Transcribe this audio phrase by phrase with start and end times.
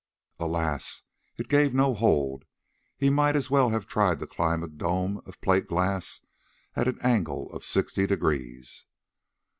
[0.39, 1.03] Alas!
[1.37, 5.67] it gave no hold—he might as well have tried to climb a dome of plate
[5.67, 6.21] glass
[6.75, 8.87] at an angle of sixty degrees.